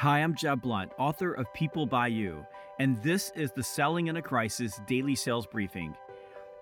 [0.00, 2.46] Hi, I'm Jeb Blount, author of People Buy You,
[2.78, 5.94] and this is the Selling in a Crisis daily sales briefing.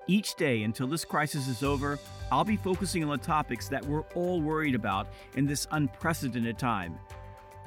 [0.08, 2.00] Each day until this crisis is over,
[2.32, 5.06] I'll be focusing on the topics that we're all worried about
[5.36, 6.98] in this unprecedented time.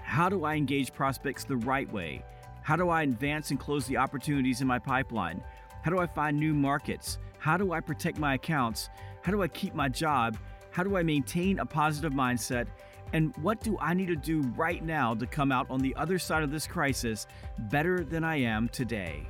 [0.04, 2.26] How do I engage prospects the right way?
[2.64, 5.42] How do I advance and close the opportunities in my pipeline?
[5.84, 7.18] How do I find new markets?
[7.38, 8.90] How do I protect my accounts?
[9.22, 10.38] How do I keep my job?
[10.72, 12.68] How do I maintain a positive mindset?
[13.14, 16.18] And what do I need to do right now to come out on the other
[16.18, 17.28] side of this crisis
[17.70, 19.28] better than I am today?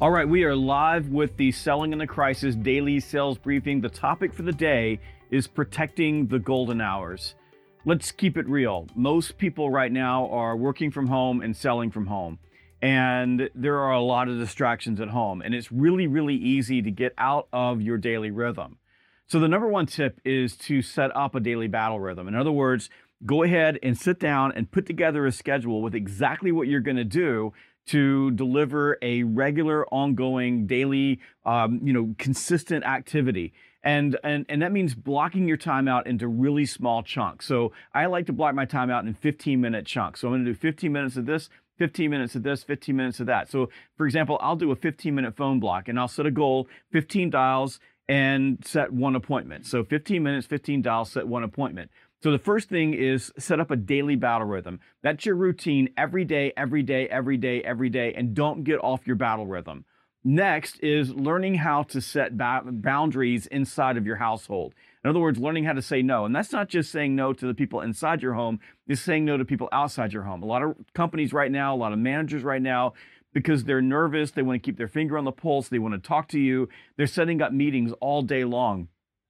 [0.00, 3.80] All right, we are live with the Selling in the Crisis daily sales briefing.
[3.80, 4.98] The topic for the day
[5.30, 7.36] is protecting the golden hours.
[7.84, 8.88] Let's keep it real.
[8.96, 12.40] Most people right now are working from home and selling from home.
[12.80, 15.40] And there are a lot of distractions at home.
[15.40, 18.78] And it's really, really easy to get out of your daily rhythm.
[19.26, 22.28] So the number one tip is to set up a daily battle rhythm.
[22.28, 22.90] In other words,
[23.24, 26.96] go ahead and sit down and put together a schedule with exactly what you're going
[26.96, 27.52] to do
[27.86, 33.52] to deliver a regular, ongoing, daily, um, you know, consistent activity.
[33.84, 37.46] And, and and that means blocking your time out into really small chunks.
[37.46, 40.20] So I like to block my time out in 15 minute chunks.
[40.20, 43.18] So I'm going to do 15 minutes of this, 15 minutes of this, 15 minutes
[43.18, 43.50] of that.
[43.50, 46.68] So for example, I'll do a 15 minute phone block and I'll set a goal,
[46.92, 49.66] 15 dials, and set one appointment.
[49.66, 51.90] So 15 minutes, 15 dials, set one appointment.
[52.22, 54.78] So the first thing is set up a daily battle rhythm.
[55.02, 59.06] That's your routine every day, every day, every day, every day, and don't get off
[59.06, 59.84] your battle rhythm.
[60.24, 64.72] Next is learning how to set ba- boundaries inside of your household.
[65.02, 66.24] In other words, learning how to say no.
[66.24, 69.36] And that's not just saying no to the people inside your home, it's saying no
[69.36, 70.44] to people outside your home.
[70.44, 72.92] A lot of companies right now, a lot of managers right now,
[73.32, 74.30] because they're nervous.
[74.30, 75.68] They want to keep their finger on the pulse.
[75.68, 76.68] They want to talk to you.
[76.96, 78.88] They're setting up meetings all day long.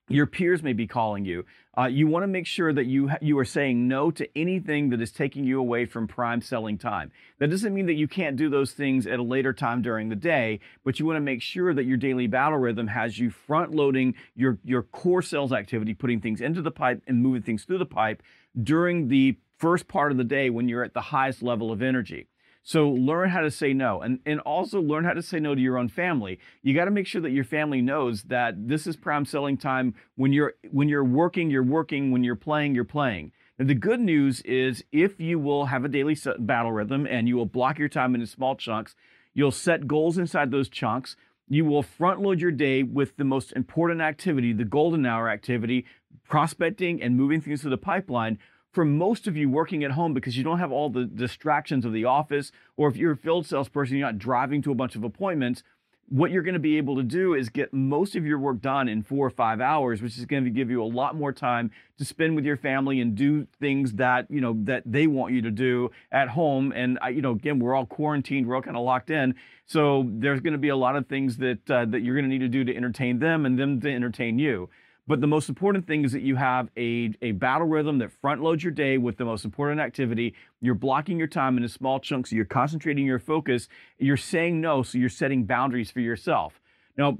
[0.09, 1.44] Your peers may be calling you.
[1.78, 4.91] Uh, you want to make sure that you ha- you are saying no to anything
[4.91, 7.11] that is taking you away from prime selling time.
[7.39, 10.16] That doesn't mean that you can't do those things at a later time during the
[10.16, 13.75] day, but you want to make sure that your daily battle rhythm has you front
[13.75, 17.78] loading your your core sales activity, putting things into the pipe and moving things through
[17.78, 18.22] the pipe
[18.60, 22.26] during the first part of the day when you're at the highest level of energy.
[22.62, 25.61] So learn how to say no and, and also learn how to say no to
[25.61, 26.39] your own family.
[26.62, 29.95] You got to make sure that your family knows that this is prime selling time.
[30.15, 32.12] When you're when you're working, you're working.
[32.12, 33.33] When you're playing, you're playing.
[33.59, 37.37] Now, the good news is if you will have a daily battle rhythm and you
[37.37, 38.94] will block your time into small chunks,
[39.34, 41.17] you'll set goals inside those chunks.
[41.49, 45.84] You will front load your day with the most important activity, the golden hour activity,
[46.25, 48.39] prospecting and moving things through the pipeline
[48.72, 51.93] for most of you working at home because you don't have all the distractions of
[51.93, 55.05] the office, or if you're a field salesperson, you're not driving to a bunch of
[55.05, 55.62] appointments.
[56.09, 58.88] What you're going to be able to do is get most of your work done
[58.88, 61.71] in four or five hours, which is going to give you a lot more time
[61.99, 65.41] to spend with your family and do things that you know that they want you
[65.43, 66.72] to do at home.
[66.75, 70.41] And you know, again, we're all quarantined, we're all kind of locked in, so there's
[70.41, 72.49] going to be a lot of things that uh, that you're going to need to
[72.49, 74.69] do to entertain them and them to entertain you.
[75.06, 78.40] But the most important thing is that you have a, a battle rhythm that front
[78.40, 80.34] loads your day with the most important activity.
[80.60, 82.30] You're blocking your time into small chunks.
[82.30, 83.68] You're concentrating your focus.
[83.98, 84.82] You're saying no.
[84.84, 86.60] So you're setting boundaries for yourself.
[86.96, 87.18] Now,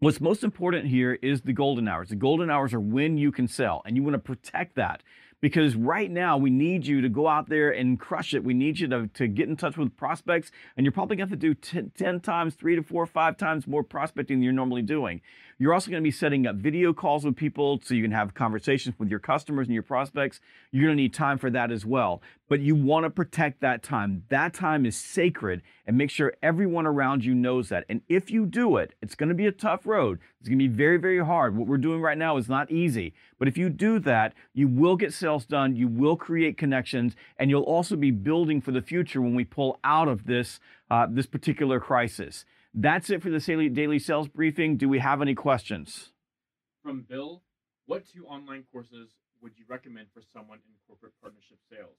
[0.00, 2.10] what's most important here is the golden hours.
[2.10, 5.02] The golden hours are when you can sell, and you want to protect that
[5.44, 8.42] because right now we need you to go out there and crush it.
[8.42, 11.36] We need you to, to get in touch with prospects, and you're probably going to
[11.36, 15.20] do 10, 10 times, three to four, five times more prospecting than you're normally doing.
[15.58, 18.34] You're also going to be setting up video calls with people so you can have
[18.34, 20.40] conversations with your customers and your prospects.
[20.72, 22.22] You're going to need time for that as well.
[22.48, 24.24] But you want to protect that time.
[24.28, 27.84] That time is sacred and make sure everyone around you knows that.
[27.88, 30.18] And if you do it, it's going to be a tough road.
[30.40, 31.56] It's going to be very, very hard.
[31.56, 33.14] What we're doing right now is not easy.
[33.38, 37.48] But if you do that, you will get sales done, you will create connections, and
[37.48, 40.60] you'll also be building for the future when we pull out of this,
[40.90, 42.44] uh, this particular crisis.
[42.74, 44.76] That's it for the daily sales briefing.
[44.76, 46.10] Do we have any questions?
[46.82, 47.42] From Bill,
[47.86, 51.94] what two online courses would you recommend for someone in corporate partnership sales?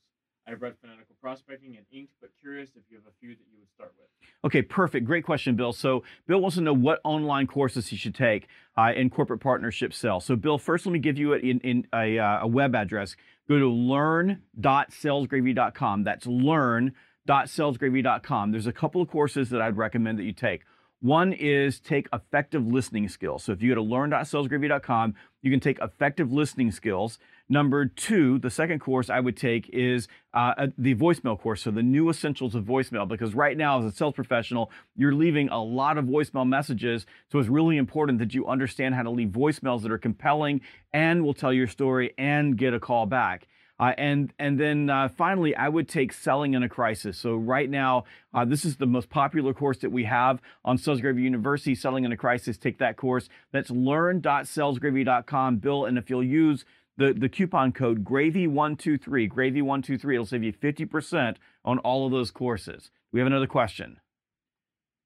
[0.48, 3.58] I've read Fanatical Prospecting and Inked, but curious if you have a few that you
[3.58, 4.06] would start with.
[4.44, 5.04] Okay, perfect.
[5.06, 5.74] Great question, Bill.
[5.74, 8.48] So, Bill wants to know what online courses he should take
[8.78, 10.24] uh, in corporate partnership sales.
[10.26, 13.16] So, Bill, first let me give you a, in, in a, uh, a web address.
[13.50, 16.04] Go to learn.salesgravy.com.
[16.04, 16.94] That's learn
[17.28, 18.52] www.salesgravy.com.
[18.52, 20.64] There's a couple of courses that I'd recommend that you take.
[21.02, 23.44] One is take effective listening skills.
[23.44, 27.20] So if you go to learn.salesgravy.com, you can take effective listening skills.
[27.48, 31.62] Number two, the second course I would take is uh, the voicemail course.
[31.62, 35.50] So the new essentials of voicemail, because right now as a sales professional, you're leaving
[35.50, 37.06] a lot of voicemail messages.
[37.32, 40.62] So it's really important that you understand how to leave voicemails that are compelling
[40.92, 43.48] and will tell your story and get a call back.
[43.80, 47.18] Uh, and and then uh, finally, I would take selling in a crisis.
[47.18, 51.22] So right now, uh, this is the most popular course that we have on Salesgravy
[51.22, 51.76] University.
[51.76, 52.58] Selling in a crisis.
[52.58, 53.28] Take that course.
[53.52, 55.58] That's learn.salesgravy.com.
[55.58, 56.64] Bill, and if you'll use
[56.98, 62.90] the, the coupon code gravy123, gravy123, it'll save you 50% on all of those courses.
[63.12, 64.00] We have another question.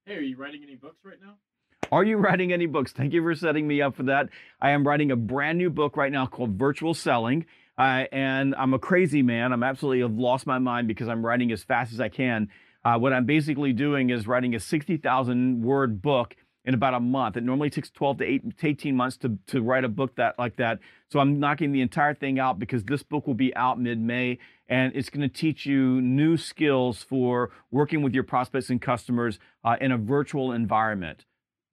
[0.06, 1.36] Hey, are you writing any books right now?
[1.92, 2.92] Are you writing any books?
[2.92, 4.30] Thank you for setting me up for that.
[4.62, 7.45] I am writing a brand new book right now called Virtual Selling.
[7.80, 9.54] Uh, and I'm a crazy man.
[9.54, 12.50] I'm absolutely have lost my mind because I'm writing as fast as I can.
[12.84, 16.36] Uh, what I'm basically doing is writing a 60,000 word book
[16.66, 17.38] in about a month.
[17.38, 20.38] It normally takes 12 to, 8, to 18 months to, to write a book that
[20.38, 20.80] like that.
[21.10, 24.94] So I'm knocking the entire thing out because this book will be out mid-May and
[24.94, 29.78] it's going to teach you new skills for working with your prospects and customers uh,
[29.80, 31.24] in a virtual environment.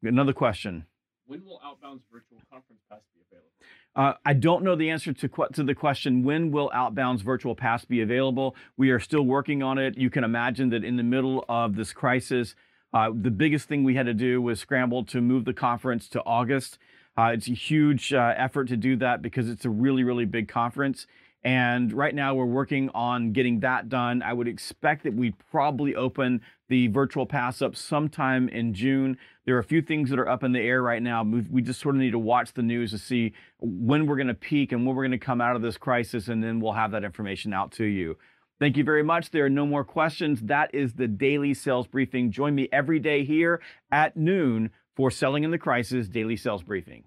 [0.02, 0.87] Another question.
[1.26, 3.50] When will Outbound's virtual conference pass be available?
[3.96, 7.84] Uh, I don't know the answer to, to the question, when will Outbound's virtual pass
[7.84, 8.55] be available?
[8.76, 9.99] We are still working on it.
[9.99, 12.55] You can imagine that in the middle of this crisis,
[12.93, 16.23] uh, the biggest thing we had to do was scramble to move the conference to
[16.25, 16.78] August.
[17.19, 20.46] Uh, it's a huge uh, effort to do that because it's a really, really big
[20.46, 21.06] conference.
[21.46, 24.20] And right now we're working on getting that done.
[24.20, 29.16] I would expect that we'd probably open the virtual pass up sometime in June.
[29.44, 31.22] There are a few things that are up in the air right now.
[31.22, 34.34] We just sort of need to watch the news to see when we're going to
[34.34, 36.90] peak and when we're going to come out of this crisis, and then we'll have
[36.90, 38.19] that information out to you.
[38.58, 39.31] Thank you very much.
[39.31, 40.40] There are no more questions.
[40.40, 42.32] That is the daily sales briefing.
[42.32, 47.04] Join me every day here at noon for Selling in the Crisis Daily Sales Briefing.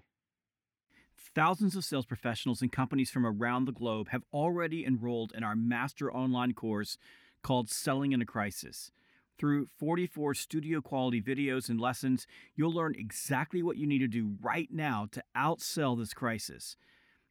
[1.34, 5.54] Thousands of sales professionals and companies from around the globe have already enrolled in our
[5.54, 6.98] master online course
[7.42, 8.90] called Selling in a Crisis.
[9.38, 14.38] Through 44 studio quality videos and lessons, you'll learn exactly what you need to do
[14.42, 16.76] right now to outsell this crisis.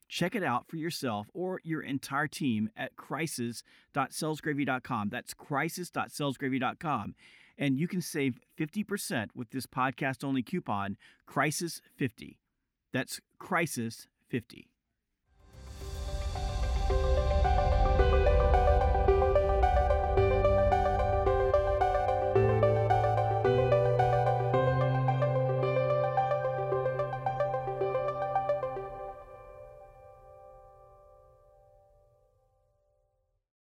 [0.07, 5.10] Check it out for yourself or your entire team at crisis.salesgravy.com.
[5.10, 7.16] That's crisis.salesgravy.com.
[7.60, 10.98] And you can save 50% with this podcast only coupon,
[11.28, 12.38] Crisis50.
[12.92, 14.69] That's Crisis 50.